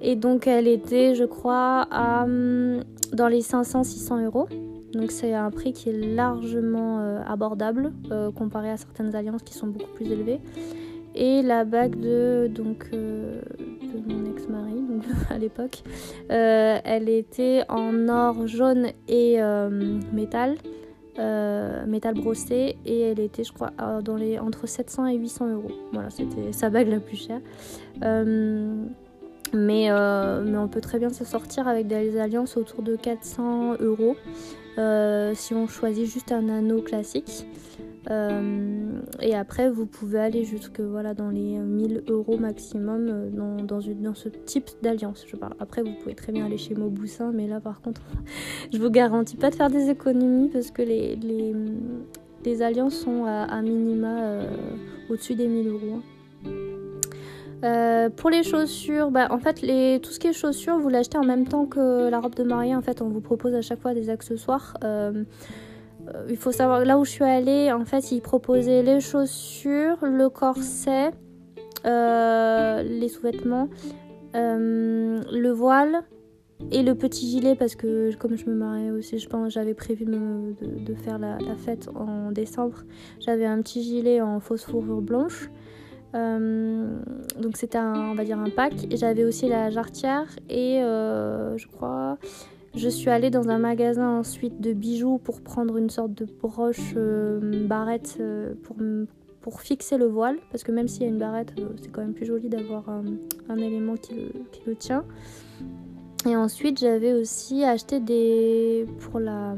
Et 0.00 0.16
donc 0.16 0.46
elle 0.46 0.68
était, 0.68 1.14
je 1.14 1.24
crois, 1.24 1.88
hum, 1.90 2.82
dans 3.12 3.28
les 3.28 3.40
500-600 3.40 4.24
euros. 4.24 4.48
Donc 4.92 5.10
c'est 5.10 5.34
un 5.34 5.50
prix 5.50 5.72
qui 5.72 5.88
est 5.88 6.14
largement 6.14 7.00
euh, 7.00 7.20
abordable 7.26 7.92
euh, 8.10 8.30
comparé 8.30 8.70
à 8.70 8.76
certaines 8.76 9.14
alliances 9.16 9.42
qui 9.42 9.54
sont 9.54 9.66
beaucoup 9.66 9.90
plus 9.94 10.10
élevées. 10.10 10.40
Et 11.16 11.42
la 11.42 11.64
bague 11.64 11.98
de, 11.98 12.50
donc, 12.52 12.86
euh, 12.92 13.40
de 13.58 14.12
mon 14.12 14.30
ex-mari 14.30 14.82
à 15.30 15.38
l'époque, 15.38 15.82
elle 16.28 17.08
était 17.08 17.62
en 17.68 18.08
or 18.08 18.46
jaune 18.46 18.88
et 19.08 19.38
métal. 20.12 20.56
Euh, 21.18 21.86
métal 21.86 22.14
brossé 22.14 22.76
et 22.84 23.00
elle 23.02 23.20
était 23.20 23.44
je 23.44 23.52
crois 23.52 23.70
euh, 23.80 24.02
dans 24.02 24.16
les 24.16 24.40
entre 24.40 24.66
700 24.66 25.06
et 25.06 25.14
800 25.14 25.52
euros. 25.52 25.70
Voilà 25.92 26.10
c'était 26.10 26.52
sa 26.52 26.70
bague 26.70 26.88
la 26.88 26.98
plus 26.98 27.16
chère. 27.16 27.40
Euh, 28.02 28.74
mais, 29.52 29.88
mais 29.88 30.58
on 30.58 30.66
peut 30.66 30.80
très 30.80 30.98
bien 30.98 31.10
se 31.10 31.24
sortir 31.24 31.68
avec 31.68 31.86
des 31.86 32.18
alliances 32.18 32.56
autour 32.56 32.82
de 32.82 32.96
400 32.96 33.76
euros 33.78 34.16
si 35.34 35.54
on 35.54 35.68
choisit 35.68 36.06
juste 36.06 36.32
un 36.32 36.48
anneau 36.48 36.82
classique. 36.82 37.46
euh, 37.80 37.83
et 38.10 39.34
après, 39.34 39.70
vous 39.70 39.86
pouvez 39.86 40.18
aller 40.18 40.44
jusque 40.44 40.80
voilà, 40.80 41.14
dans 41.14 41.30
les 41.30 41.58
1000 41.58 42.04
euros 42.08 42.36
maximum 42.36 43.08
euh, 43.08 43.30
dans, 43.30 43.62
dans, 43.64 44.14
ce 44.14 44.28
type 44.28 44.70
d'alliance. 44.82 45.26
Après, 45.60 45.82
vous 45.82 45.94
pouvez 46.02 46.14
très 46.14 46.32
bien 46.32 46.46
aller 46.46 46.58
chez 46.58 46.74
Mauboussin, 46.74 47.32
mais 47.32 47.46
là, 47.46 47.60
par 47.60 47.80
contre, 47.80 48.02
je 48.72 48.78
vous 48.78 48.90
garantis 48.90 49.36
pas 49.36 49.50
de 49.50 49.54
faire 49.54 49.70
des 49.70 49.88
économies 49.90 50.48
parce 50.48 50.70
que 50.70 50.82
les, 50.82 51.16
les, 51.16 51.54
les 52.44 52.62
alliances 52.62 52.96
sont 52.96 53.24
à, 53.24 53.62
minima 53.62 54.22
euh, 54.22 54.56
au-dessus 55.08 55.34
des 55.34 55.48
1000 55.48 55.68
euros. 55.68 56.00
Hein. 56.42 58.10
pour 58.16 58.28
les 58.28 58.42
chaussures, 58.42 59.10
bah, 59.10 59.28
en 59.30 59.38
fait, 59.38 59.62
les, 59.62 59.98
tout 60.02 60.10
ce 60.10 60.20
qui 60.20 60.26
est 60.26 60.34
chaussures, 60.34 60.78
vous 60.78 60.90
l'achetez 60.90 61.16
en 61.16 61.24
même 61.24 61.46
temps 61.46 61.64
que 61.64 62.10
la 62.10 62.20
robe 62.20 62.34
de 62.34 62.42
mariée. 62.42 62.76
En 62.76 62.82
fait, 62.82 63.00
on 63.00 63.08
vous 63.08 63.22
propose 63.22 63.54
à 63.54 63.62
chaque 63.62 63.80
fois 63.80 63.94
des 63.94 64.10
accessoires. 64.10 64.76
Euh, 64.84 65.24
il 66.28 66.36
faut 66.36 66.52
savoir, 66.52 66.84
là 66.84 66.98
où 66.98 67.04
je 67.04 67.10
suis 67.10 67.24
allée, 67.24 67.72
en 67.72 67.84
fait, 67.84 68.12
ils 68.12 68.20
proposaient 68.20 68.82
les 68.82 69.00
chaussures, 69.00 69.98
le 70.02 70.28
corset, 70.28 71.12
euh, 71.86 72.82
les 72.82 73.08
sous-vêtements, 73.08 73.68
euh, 74.34 75.20
le 75.30 75.50
voile 75.50 76.02
et 76.70 76.82
le 76.82 76.94
petit 76.94 77.28
gilet 77.28 77.56
parce 77.56 77.74
que 77.74 78.14
comme 78.16 78.36
je 78.36 78.46
me 78.46 78.54
mariais 78.54 78.90
aussi, 78.90 79.18
je 79.18 79.28
pense 79.28 79.52
j'avais 79.52 79.74
prévu 79.74 80.06
de, 80.06 80.94
faire 80.94 81.18
la, 81.18 81.38
fête 81.56 81.90
en 81.94 82.32
décembre. 82.32 82.84
J'avais 83.20 83.44
un 83.44 83.60
petit 83.60 83.82
gilet 83.82 84.22
en 84.22 84.40
fausse 84.40 84.64
fourrure 84.64 85.02
blanche. 85.02 85.50
donc 86.14 87.56
c'était 87.56 87.78
on 87.78 88.14
va 88.14 88.24
dire 88.24 88.38
un 88.38 88.48
pack. 88.48 88.72
J'avais 88.94 89.24
aussi 89.24 89.48
la 89.48 89.68
jarretière 89.68 90.28
et 90.48 90.78
je 90.80 91.66
crois 91.66 92.16
je 92.76 92.88
suis 92.88 93.10
allée 93.10 93.30
dans 93.30 93.48
un 93.48 93.58
magasin 93.58 94.18
ensuite 94.18 94.60
de 94.60 94.72
bijoux 94.72 95.18
pour 95.18 95.42
prendre 95.42 95.76
une 95.76 95.90
sorte 95.90 96.12
de 96.12 96.24
broche 96.24 96.94
euh, 96.96 97.66
barrette 97.66 98.16
euh, 98.20 98.54
pour, 99.42 99.60
fixer 99.60 99.96
le 99.96 100.06
voile. 100.06 100.36
Parce 100.50 100.64
que 100.64 100.72
même 100.72 100.88
s'il 100.88 101.02
y 101.02 101.04
a 101.06 101.08
une 101.08 101.18
barrette, 101.18 101.52
euh, 101.58 101.68
c'est 101.80 101.90
quand 101.90 102.00
même 102.00 102.14
plus 102.14 102.26
joli 102.26 102.48
d'avoir 102.48 102.88
un, 102.88 103.56
élément 103.56 103.94
qui 103.94 104.14
le, 104.14 104.32
qui 104.50 104.76
tient. 104.76 105.04
Et 106.26 106.34
ensuite, 106.34 106.80
j'avais 106.80 107.12
aussi 107.12 107.64
acheté 107.64 108.00
des. 108.00 108.86
Pour 109.00 109.20
la. 109.20 109.54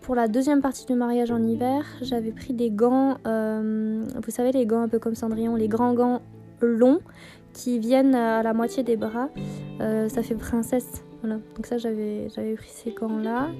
Pour 0.00 0.16
la 0.16 0.26
deuxième 0.26 0.62
partie 0.62 0.84
du 0.86 0.94
mariage 0.94 1.30
en 1.30 1.40
hiver, 1.46 1.84
j'avais 2.00 2.32
pris 2.32 2.54
des 2.54 2.70
gants, 2.70 3.18
vous 3.24 4.30
savez, 4.30 4.50
les 4.50 4.66
gants 4.66 4.80
un 4.80 4.88
peu 4.88 4.98
comme 4.98 5.14
Cendrillon, 5.14 5.54
les 5.54 5.68
grands 5.68 5.94
gants 5.94 6.22
longs 6.60 6.98
qui 7.52 7.78
viennent 7.78 8.14
à 8.14 8.42
la 8.42 8.52
moitié 8.52 8.82
des 8.82 8.96
bras. 8.96 9.28
Euh, 9.80 10.08
ça 10.08 10.22
fait 10.22 10.34
princesse. 10.34 11.04
Voilà. 11.22 11.38
Donc 11.56 11.66
ça, 11.66 11.78
j'avais, 11.78 12.28
pris 12.56 12.70
ces 12.70 12.92
gants-là. 12.92 13.50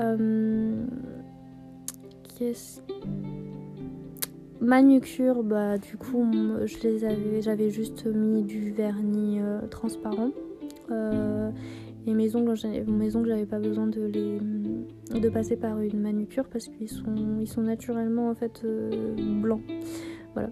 Euh, 0.00 0.84
Manucure, 4.60 5.42
bah 5.42 5.78
du 5.78 5.96
coup, 5.96 6.26
je 6.64 6.78
les 6.82 7.04
avais, 7.04 7.40
j'avais 7.40 7.70
juste 7.70 8.06
mis 8.06 8.42
du 8.42 8.72
vernis 8.72 9.38
euh, 9.40 9.60
transparent. 9.68 10.30
et 10.90 12.12
mes 12.12 12.36
ongles, 12.36 12.54
mes 12.86 13.16
ongles, 13.16 13.28
j'avais 13.28 13.46
pas 13.46 13.60
besoin 13.60 13.86
de 13.86 14.02
les, 14.02 14.40
de 15.20 15.28
passer 15.28 15.56
par 15.56 15.80
une 15.80 16.00
manucure 16.00 16.44
parce 16.48 16.68
qu'ils 16.68 16.88
sont, 16.88 17.38
ils 17.40 17.48
sont 17.48 17.62
naturellement 17.62 18.28
en 18.28 18.34
fait 18.34 18.62
blancs. 19.40 19.62
Voilà. 20.34 20.50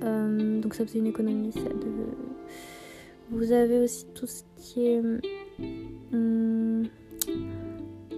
Donc 0.00 0.74
ça 0.74 0.84
faisait 0.84 0.98
une 0.98 1.06
économie 1.06 1.52
Vous 3.30 3.52
avez 3.52 3.80
aussi 3.80 4.06
tout 4.14 4.26
ce 4.26 4.42
qui 4.56 4.86
est 4.86 5.02
hum, 6.12 6.84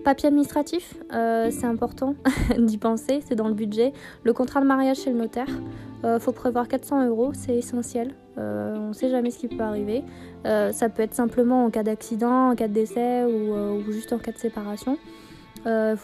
papier 0.04 0.28
administratif. 0.28 0.96
c'est 1.10 1.64
important 1.64 2.14
d'y 2.58 2.78
penser, 2.78 3.20
c'est 3.26 3.34
dans 3.34 3.48
le 3.48 3.54
budget. 3.54 3.92
Le 4.24 4.32
contrat 4.32 4.60
de 4.60 4.66
mariage 4.66 4.98
chez 4.98 5.10
le 5.10 5.18
notaire. 5.18 5.48
Il 6.02 6.18
faut 6.18 6.32
prévoir 6.32 6.66
400 6.66 7.06
euros, 7.08 7.32
c'est 7.34 7.56
essentiel. 7.56 8.14
on 8.36 8.88
ne 8.88 8.92
sait 8.92 9.10
jamais 9.10 9.30
ce 9.30 9.38
qui 9.38 9.48
peut 9.48 9.62
arriver. 9.62 10.02
ça 10.44 10.88
peut 10.88 11.02
être 11.02 11.14
simplement 11.14 11.64
en 11.64 11.70
cas 11.70 11.82
d'accident, 11.82 12.50
en 12.50 12.54
cas 12.54 12.68
de 12.68 12.74
décès 12.74 13.24
ou, 13.24 13.90
juste 13.92 14.12
en 14.12 14.18
cas 14.18 14.32
de 14.32 14.38
séparation. 14.38 14.96
Euh, 15.66 15.94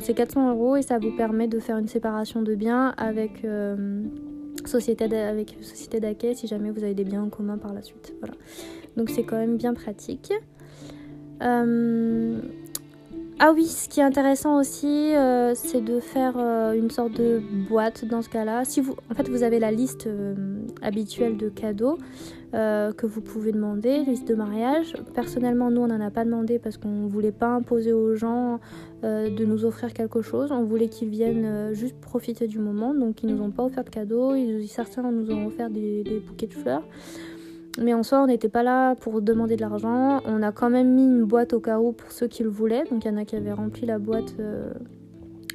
c'est 0.00 0.14
400 0.14 0.50
euros 0.50 0.76
et 0.76 0.82
ça 0.82 0.98
vous 0.98 1.14
permet 1.16 1.46
de 1.46 1.58
faire 1.60 1.76
une 1.76 1.88
séparation 1.88 2.42
de 2.42 2.54
biens 2.54 2.94
avec, 2.96 3.44
euh, 3.44 4.02
société, 4.68 5.04
avec 5.04 5.56
société 5.60 6.00
d'accueil 6.00 6.34
si 6.34 6.46
jamais 6.46 6.70
vous 6.70 6.82
avez 6.82 6.94
des 6.94 7.04
biens 7.04 7.22
en 7.22 7.28
commun 7.28 7.58
par 7.58 7.72
la 7.72 7.82
suite. 7.82 8.14
Voilà. 8.20 8.34
Donc 8.96 9.10
c'est 9.10 9.24
quand 9.24 9.36
même 9.36 9.56
bien 9.56 9.74
pratique. 9.74 10.32
Euh, 11.42 12.38
ah 13.40 13.52
oui, 13.54 13.66
ce 13.66 13.88
qui 13.88 14.00
est 14.00 14.04
intéressant 14.04 14.58
aussi, 14.58 15.14
euh, 15.14 15.54
c'est 15.54 15.80
de 15.80 16.00
faire 16.00 16.36
une 16.36 16.90
sorte 16.90 17.14
de 17.14 17.42
boîte 17.68 18.04
dans 18.04 18.22
ce 18.22 18.28
cas-là. 18.28 18.64
Si 18.64 18.80
vous, 18.80 18.94
en 19.10 19.14
fait, 19.14 19.28
vous 19.28 19.42
avez 19.42 19.58
la 19.58 19.70
liste 19.70 20.08
habituelle 20.82 21.36
de 21.36 21.48
cadeaux. 21.48 21.98
Euh, 22.54 22.92
que 22.92 23.04
vous 23.04 23.20
pouvez 23.20 23.50
demander, 23.50 24.04
liste 24.04 24.28
de 24.28 24.34
mariage. 24.36 24.94
Personnellement, 25.12 25.72
nous, 25.72 25.80
on 25.80 25.88
n'en 25.88 26.00
a 26.00 26.12
pas 26.12 26.24
demandé 26.24 26.60
parce 26.60 26.76
qu'on 26.76 27.06
ne 27.06 27.08
voulait 27.08 27.32
pas 27.32 27.48
imposer 27.48 27.92
aux 27.92 28.14
gens 28.14 28.60
euh, 29.02 29.28
de 29.28 29.44
nous 29.44 29.64
offrir 29.64 29.92
quelque 29.92 30.22
chose. 30.22 30.52
On 30.52 30.62
voulait 30.62 30.86
qu'ils 30.86 31.08
viennent 31.08 31.44
euh, 31.44 31.74
juste 31.74 31.96
profiter 32.00 32.46
du 32.46 32.60
moment. 32.60 32.94
Donc, 32.94 33.24
ils 33.24 33.28
nous 33.28 33.42
ont 33.42 33.50
pas 33.50 33.64
offert 33.64 33.82
de 33.82 33.90
cadeaux. 33.90 34.36
Ils, 34.36 34.68
certains 34.68 35.02
nous 35.10 35.32
ont 35.32 35.46
offert 35.46 35.68
des, 35.68 36.22
bouquets 36.24 36.46
de 36.46 36.54
fleurs. 36.54 36.86
Mais 37.80 37.92
en 37.92 38.02
soi, 38.02 38.22
on 38.22 38.26
n'était 38.26 38.48
pas 38.48 38.62
là 38.62 38.94
pour 38.94 39.20
demander 39.20 39.56
de 39.56 39.60
l'argent. 39.60 40.20
On 40.26 40.42
a 40.42 40.52
quand 40.52 40.70
même 40.70 40.94
mis 40.94 41.04
une 41.04 41.24
boîte 41.24 41.52
au 41.52 41.60
cas 41.60 41.80
où 41.80 41.92
pour 41.92 42.12
ceux 42.12 42.28
qui 42.28 42.42
le 42.42 42.48
voulaient. 42.48 42.84
Donc, 42.90 43.04
il 43.04 43.08
y 43.08 43.10
en 43.10 43.16
a 43.16 43.24
qui 43.24 43.34
avaient 43.34 43.52
rempli 43.52 43.84
la 43.84 43.98
boîte 43.98 44.34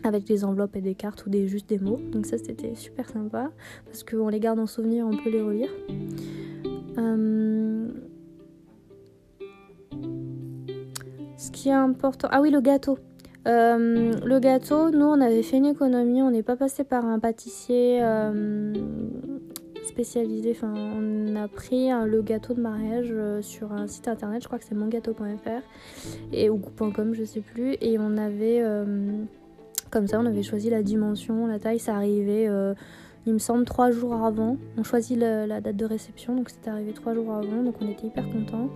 avec 0.03 0.25
des 0.25 0.45
enveloppes 0.45 0.75
et 0.75 0.81
des 0.81 0.95
cartes 0.95 1.25
ou 1.25 1.29
des, 1.29 1.47
juste 1.47 1.69
des 1.69 1.79
mots. 1.79 1.99
Donc 2.11 2.25
ça 2.25 2.37
c'était 2.37 2.75
super 2.75 3.09
sympa 3.09 3.51
parce 3.85 4.03
qu'on 4.03 4.29
les 4.29 4.39
garde 4.39 4.59
en 4.59 4.67
souvenir, 4.67 5.05
on 5.05 5.15
peut 5.15 5.29
les 5.29 5.41
relire. 5.41 5.69
Euh, 6.97 7.87
ce 11.37 11.51
qui 11.51 11.69
est 11.69 11.73
important. 11.73 12.27
Ah 12.31 12.41
oui, 12.41 12.51
le 12.51 12.61
gâteau. 12.61 12.97
Euh, 13.47 14.13
le 14.25 14.39
gâteau, 14.39 14.91
nous 14.91 15.05
on 15.05 15.21
avait 15.21 15.43
fait 15.43 15.57
une 15.57 15.65
économie, 15.65 16.21
on 16.21 16.31
n'est 16.31 16.43
pas 16.43 16.57
passé 16.57 16.83
par 16.83 17.05
un 17.05 17.19
pâtissier 17.19 17.99
euh, 18.01 18.73
on 20.63 21.35
a 21.35 21.47
pris 21.47 21.89
le 21.89 22.21
gâteau 22.21 22.53
de 22.53 22.61
mariage 22.61 23.13
sur 23.41 23.71
un 23.73 23.87
site 23.87 24.07
internet, 24.07 24.41
je 24.41 24.47
crois 24.47 24.59
que 24.59 24.65
c'est 24.65 24.75
mongâteau.fr 24.75 25.61
et 26.33 26.49
ou 26.49 26.59
.com, 26.77 27.13
je 27.13 27.23
sais 27.23 27.41
plus. 27.41 27.75
Et 27.81 27.97
on 27.99 28.17
avait, 28.17 28.63
comme 29.89 30.07
ça, 30.07 30.19
on 30.19 30.25
avait 30.25 30.43
choisi 30.43 30.69
la 30.69 30.83
dimension, 30.83 31.47
la 31.47 31.59
taille, 31.59 31.79
ça 31.79 31.95
arrivait 31.95 32.47
il 33.25 33.33
me 33.33 33.39
semble, 33.39 33.65
trois 33.65 33.91
jours 33.91 34.13
avant. 34.25 34.57
On 34.77 34.83
choisit 34.83 35.17
la 35.17 35.61
date 35.61 35.75
de 35.75 35.85
réception, 35.85 36.35
donc 36.35 36.49
c'était 36.49 36.69
arrivé 36.69 36.93
trois 36.93 37.13
jours 37.13 37.31
avant, 37.31 37.63
donc 37.63 37.75
on 37.81 37.87
était 37.87 38.07
hyper 38.07 38.27
contents. 38.29 38.69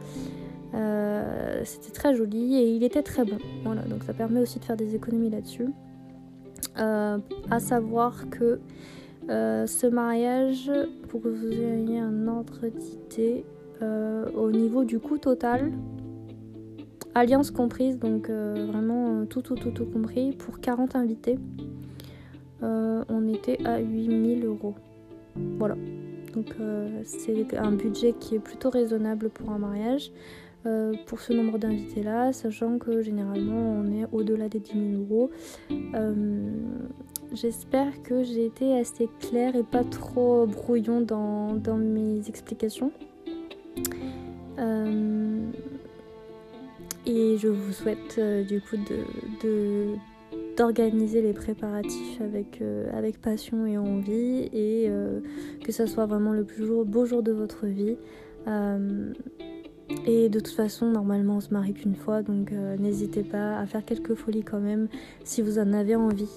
Euh, 0.75 1.61
c'était 1.65 1.91
très 1.91 2.15
joli 2.15 2.55
et 2.55 2.75
il 2.75 2.83
était 2.83 3.03
très 3.03 3.23
bon. 3.25 3.37
Voilà, 3.63 3.81
donc 3.83 4.03
ça 4.03 4.13
permet 4.13 4.39
aussi 4.39 4.59
de 4.59 4.65
faire 4.65 4.77
des 4.77 4.95
économies 4.95 5.29
là-dessus. 5.29 5.69
Euh, 6.77 7.17
à 7.51 7.59
savoir 7.59 8.29
que 8.29 8.59
euh, 9.29 9.65
ce 9.67 9.87
mariage, 9.87 10.71
pour 11.09 11.21
que 11.21 11.29
vous 11.29 11.51
ayez 11.51 11.99
un 11.99 12.27
ordre 12.27 12.67
d'idée, 12.67 13.45
au 14.37 14.49
niveau 14.49 14.85
du 14.85 14.97
coût 14.97 15.17
total, 15.17 15.73
alliance 17.15 17.51
comprise, 17.51 17.99
donc 17.99 18.29
vraiment 18.29 19.25
tout, 19.25 19.41
tout, 19.41 19.55
tout, 19.55 19.71
tout 19.71 19.85
compris, 19.85 20.31
pour 20.31 20.61
40 20.61 20.95
invités. 20.95 21.37
Euh, 22.63 23.03
on 23.09 23.27
était 23.27 23.63
à 23.65 23.79
8000 23.79 24.45
euros. 24.45 24.75
Voilà. 25.57 25.75
Donc 26.33 26.55
euh, 26.59 27.01
c'est 27.03 27.55
un 27.57 27.71
budget 27.71 28.13
qui 28.19 28.35
est 28.35 28.39
plutôt 28.39 28.69
raisonnable 28.69 29.29
pour 29.29 29.51
un 29.51 29.57
mariage. 29.57 30.11
Euh, 30.65 30.93
pour 31.07 31.19
ce 31.19 31.33
nombre 31.33 31.57
d'invités 31.57 32.03
là, 32.03 32.31
sachant 32.31 32.77
que 32.77 33.01
généralement 33.01 33.81
on 33.81 33.91
est 33.91 34.05
au-delà 34.13 34.47
des 34.47 34.59
10 34.59 34.71
000 34.71 35.03
euros. 35.03 35.29
J'espère 37.33 38.03
que 38.03 38.23
j'ai 38.23 38.45
été 38.45 38.77
assez 38.77 39.09
claire 39.19 39.55
et 39.55 39.63
pas 39.63 39.83
trop 39.83 40.45
brouillon 40.45 41.01
dans, 41.01 41.77
mes 41.77 42.27
explications. 42.27 42.91
et 47.05 47.37
je 47.37 47.47
vous 47.47 47.73
souhaite 47.73 48.19
du 48.47 48.61
coup 48.61 48.77
d'organiser 50.55 51.21
les 51.21 51.33
préparatifs 51.33 52.21
avec, 52.21 52.61
euh, 52.61 52.89
avec 52.97 53.19
passion 53.21 53.65
et 53.65 53.77
envie 53.77 54.49
et 54.53 54.87
euh, 54.87 55.19
que 55.63 55.71
ça 55.71 55.87
soit 55.87 56.05
vraiment 56.05 56.31
le 56.31 56.43
plus 56.43 56.67
beau 56.85 57.05
jour 57.05 57.23
de 57.23 57.31
votre 57.31 57.65
vie. 57.65 57.97
Euh, 58.47 59.11
et 60.07 60.29
de 60.29 60.39
toute 60.39 60.53
façon, 60.53 60.87
normalement, 60.87 61.37
on 61.37 61.39
se 61.39 61.53
marie 61.53 61.73
qu'une 61.73 61.95
fois, 61.95 62.23
donc 62.23 62.51
n'hésitez 62.79 63.23
pas 63.23 63.57
à 63.59 63.65
faire 63.65 63.85
quelques 63.85 64.15
folies 64.15 64.43
quand 64.43 64.59
même 64.59 64.87
si 65.23 65.41
vous 65.41 65.59
en 65.59 65.71
avez 65.73 65.95
envie. 65.95 66.29